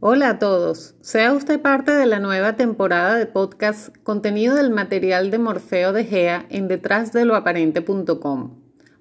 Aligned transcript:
Hola 0.00 0.28
a 0.30 0.38
todos, 0.38 0.94
sea 1.00 1.32
usted 1.32 1.60
parte 1.60 1.90
de 1.90 2.06
la 2.06 2.20
nueva 2.20 2.54
temporada 2.54 3.16
de 3.16 3.26
podcast 3.26 3.88
contenido 4.04 4.54
del 4.54 4.70
material 4.70 5.32
de 5.32 5.40
Morfeo 5.40 5.92
de 5.92 6.04
Gea 6.04 6.46
en 6.50 6.68
detrásdeloaparente.com, 6.68 8.60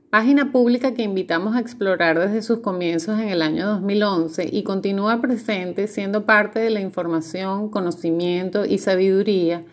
página 0.10 0.52
pública 0.52 0.96
que 0.96 1.04
invitamos 1.04 1.56
a 1.56 1.60
explorar 1.60 2.18
desde 2.18 2.42
sus 2.42 2.62
comienzos 2.62 3.20
en 3.20 3.30
el 3.30 3.44
año 3.44 3.68
2011 3.68 4.50
y 4.52 4.64
continúa 4.64 5.22
presente 5.22 5.88
siendo 5.88 6.26
parte 6.26 6.58
de 6.60 6.72
la 6.72 6.80
información, 6.80 7.70
conocimiento 7.70 8.66
y 8.66 8.80
sabiduría 8.80 9.66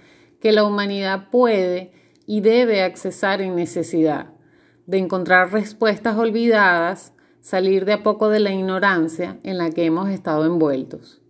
que 0.42 0.52
la 0.52 0.64
humanidad 0.64 1.30
puede 1.30 1.92
y 2.26 2.42
debe 2.42 2.82
accesar 2.82 3.40
en 3.40 3.56
necesidad, 3.56 4.26
de 4.84 4.98
encontrar 4.98 5.54
respuestas 5.54 6.18
olvidadas 6.18 7.13
salir 7.44 7.84
de 7.84 7.92
a 7.92 8.02
poco 8.02 8.30
de 8.30 8.40
la 8.40 8.54
ignorancia 8.54 9.38
en 9.42 9.58
la 9.58 9.68
que 9.68 9.84
hemos 9.84 10.08
estado 10.08 10.46
envueltos. 10.46 11.20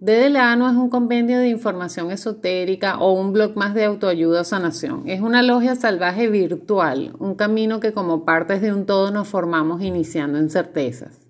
DDLA 0.00 0.56
no 0.56 0.70
es 0.70 0.74
un 0.74 0.88
compendio 0.88 1.38
de 1.40 1.50
información 1.50 2.10
esotérica 2.10 2.98
o 2.98 3.12
un 3.12 3.34
blog 3.34 3.54
más 3.54 3.74
de 3.74 3.84
autoayuda 3.84 4.40
o 4.40 4.44
sanación. 4.44 5.02
Es 5.06 5.20
una 5.20 5.42
logia 5.42 5.76
salvaje 5.76 6.28
virtual, 6.28 7.12
un 7.18 7.34
camino 7.34 7.80
que 7.80 7.92
como 7.92 8.24
partes 8.24 8.62
de 8.62 8.72
un 8.72 8.86
todo 8.86 9.10
nos 9.10 9.28
formamos 9.28 9.82
iniciando 9.82 10.38
en 10.38 10.48
certezas. 10.48 11.20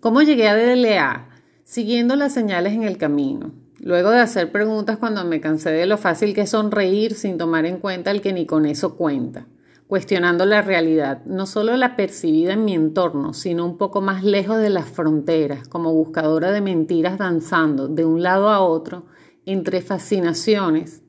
¿Cómo 0.00 0.20
llegué 0.20 0.48
a 0.48 0.54
DDLA? 0.54 1.30
Siguiendo 1.64 2.16
las 2.16 2.34
señales 2.34 2.74
en 2.74 2.82
el 2.82 2.98
camino. 2.98 3.52
Luego 3.80 4.10
de 4.10 4.20
hacer 4.20 4.52
preguntas 4.52 4.98
cuando 4.98 5.24
me 5.24 5.40
cansé 5.40 5.70
de 5.70 5.86
lo 5.86 5.96
fácil 5.96 6.34
que 6.34 6.42
es 6.42 6.50
sonreír 6.50 7.14
sin 7.14 7.38
tomar 7.38 7.64
en 7.64 7.78
cuenta 7.78 8.10
el 8.10 8.20
que 8.20 8.34
ni 8.34 8.44
con 8.44 8.66
eso 8.66 8.98
cuenta 8.98 9.46
cuestionando 9.92 10.46
la 10.46 10.62
realidad, 10.62 11.22
no 11.26 11.44
solo 11.44 11.76
la 11.76 11.96
percibida 11.96 12.54
en 12.54 12.64
mi 12.64 12.72
entorno, 12.72 13.34
sino 13.34 13.66
un 13.66 13.76
poco 13.76 14.00
más 14.00 14.24
lejos 14.24 14.56
de 14.56 14.70
las 14.70 14.88
fronteras, 14.88 15.68
como 15.68 15.92
buscadora 15.92 16.50
de 16.50 16.62
mentiras 16.62 17.18
danzando 17.18 17.88
de 17.88 18.06
un 18.06 18.22
lado 18.22 18.48
a 18.48 18.60
otro 18.60 19.04
entre 19.44 19.82
fascinaciones 19.82 21.02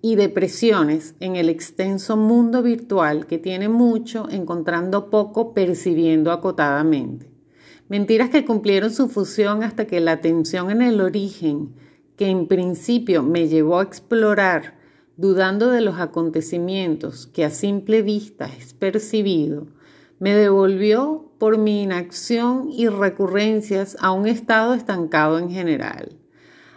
y 0.00 0.14
depresiones 0.14 1.14
en 1.20 1.36
el 1.36 1.50
extenso 1.50 2.16
mundo 2.16 2.62
virtual 2.62 3.26
que 3.26 3.36
tiene 3.36 3.68
mucho 3.68 4.26
encontrando 4.30 5.10
poco 5.10 5.52
percibiendo 5.52 6.32
acotadamente. 6.32 7.30
Mentiras 7.90 8.30
que 8.30 8.46
cumplieron 8.46 8.92
su 8.92 9.10
fusión 9.10 9.62
hasta 9.62 9.86
que 9.86 10.00
la 10.00 10.12
atención 10.12 10.70
en 10.70 10.80
el 10.80 11.02
origen, 11.02 11.74
que 12.16 12.28
en 12.28 12.46
principio 12.46 13.22
me 13.22 13.48
llevó 13.48 13.80
a 13.80 13.82
explorar 13.82 14.80
dudando 15.16 15.70
de 15.70 15.80
los 15.80 15.98
acontecimientos 15.98 17.26
que 17.26 17.44
a 17.44 17.50
simple 17.50 18.02
vista 18.02 18.46
es 18.58 18.74
percibido, 18.74 19.66
me 20.18 20.34
devolvió 20.34 21.30
por 21.38 21.58
mi 21.58 21.82
inacción 21.82 22.68
y 22.70 22.88
recurrencias 22.88 23.96
a 24.00 24.12
un 24.12 24.26
estado 24.26 24.74
estancado 24.74 25.38
en 25.38 25.50
general. 25.50 26.16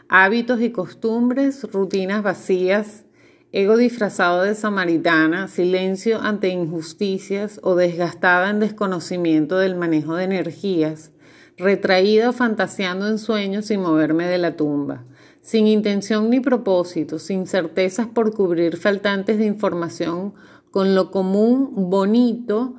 Hábitos 0.10 0.62
y 0.62 0.72
costumbres, 0.72 1.64
rutinas 1.72 2.24
vacías, 2.24 3.06
ego 3.52 3.78
disfrazado 3.78 4.44
de 4.44 4.56
samaritana, 4.56 5.48
silencio 5.48 6.20
ante 6.22 6.50
injusticias 6.50 7.60
o 7.64 7.76
desgastada 7.76 8.50
en 8.50 8.60
desconocimiento 8.60 9.58
del 9.58 9.76
manejo 9.76 10.16
de 10.16 10.26
energías, 10.26 11.12
retraída 11.58 12.34
fantaseando 12.34 13.08
en 13.08 13.18
sueños 13.18 13.66
sin 13.66 13.82
moverme 13.82 14.28
de 14.28 14.40
la 14.40 14.56
tumba 14.58 15.06
sin 15.46 15.68
intención 15.68 16.32
ni 16.32 16.40
propósito, 16.40 17.20
sin 17.20 17.46
certezas 17.46 18.08
por 18.08 18.34
cubrir 18.34 18.78
faltantes 18.78 19.38
de 19.38 19.46
información 19.46 20.34
con 20.72 20.96
lo 20.96 21.12
común, 21.12 21.70
bonito 21.92 22.74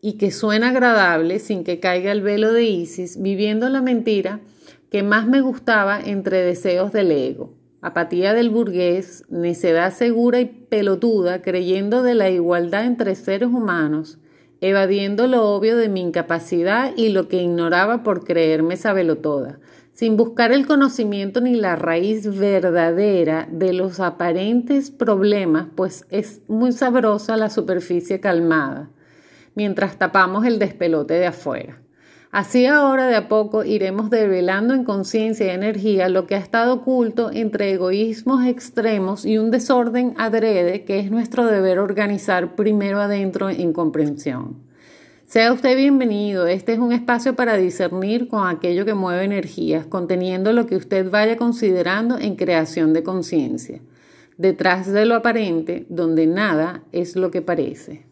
y 0.00 0.14
que 0.14 0.30
suena 0.30 0.70
agradable 0.70 1.40
sin 1.40 1.62
que 1.62 1.78
caiga 1.78 2.10
el 2.12 2.22
velo 2.22 2.54
de 2.54 2.64
Isis, 2.64 3.20
viviendo 3.20 3.68
la 3.68 3.82
mentira 3.82 4.40
que 4.90 5.02
más 5.02 5.26
me 5.26 5.42
gustaba 5.42 6.00
entre 6.00 6.38
deseos 6.38 6.90
del 6.90 7.12
ego, 7.12 7.52
apatía 7.82 8.32
del 8.32 8.48
burgués, 8.48 9.24
necedad 9.28 9.92
segura 9.92 10.40
y 10.40 10.46
pelotuda, 10.46 11.42
creyendo 11.42 12.02
de 12.02 12.14
la 12.14 12.30
igualdad 12.30 12.86
entre 12.86 13.14
seres 13.14 13.50
humanos, 13.50 14.18
evadiendo 14.62 15.26
lo 15.26 15.50
obvio 15.50 15.76
de 15.76 15.90
mi 15.90 16.00
incapacidad 16.00 16.94
y 16.96 17.10
lo 17.10 17.28
que 17.28 17.42
ignoraba 17.42 18.02
por 18.02 18.24
creerme 18.24 18.78
sabelo 18.78 19.18
toda, 19.18 19.58
sin 19.96 20.18
buscar 20.18 20.52
el 20.52 20.66
conocimiento 20.66 21.40
ni 21.40 21.54
la 21.54 21.74
raíz 21.74 22.38
verdadera 22.38 23.48
de 23.50 23.72
los 23.72 23.98
aparentes 23.98 24.90
problemas, 24.90 25.68
pues 25.74 26.04
es 26.10 26.42
muy 26.48 26.72
sabrosa 26.72 27.38
la 27.38 27.48
superficie 27.48 28.20
calmada, 28.20 28.90
mientras 29.54 29.96
tapamos 29.96 30.44
el 30.44 30.58
despelote 30.58 31.14
de 31.14 31.28
afuera. 31.28 31.80
Así 32.30 32.66
ahora 32.66 33.06
de 33.06 33.16
a 33.16 33.28
poco 33.28 33.64
iremos 33.64 34.10
develando 34.10 34.74
en 34.74 34.84
conciencia 34.84 35.46
y 35.46 35.50
energía 35.50 36.10
lo 36.10 36.26
que 36.26 36.34
ha 36.34 36.40
estado 36.40 36.74
oculto 36.74 37.30
entre 37.32 37.72
egoísmos 37.72 38.44
extremos 38.44 39.24
y 39.24 39.38
un 39.38 39.50
desorden 39.50 40.12
adrede 40.18 40.84
que 40.84 40.98
es 40.98 41.10
nuestro 41.10 41.46
deber 41.46 41.78
organizar 41.78 42.54
primero 42.54 43.00
adentro 43.00 43.48
en 43.48 43.72
comprensión. 43.72 44.65
Sea 45.26 45.52
usted 45.52 45.76
bienvenido. 45.76 46.46
Este 46.46 46.72
es 46.72 46.78
un 46.78 46.92
espacio 46.92 47.34
para 47.34 47.56
discernir 47.56 48.28
con 48.28 48.46
aquello 48.46 48.84
que 48.84 48.94
mueve 48.94 49.24
energías, 49.24 49.84
conteniendo 49.84 50.52
lo 50.52 50.66
que 50.66 50.76
usted 50.76 51.10
vaya 51.10 51.36
considerando 51.36 52.16
en 52.16 52.36
creación 52.36 52.92
de 52.92 53.02
conciencia. 53.02 53.80
Detrás 54.38 54.86
de 54.86 55.04
lo 55.04 55.16
aparente, 55.16 55.84
donde 55.88 56.28
nada 56.28 56.84
es 56.92 57.16
lo 57.16 57.32
que 57.32 57.42
parece. 57.42 58.06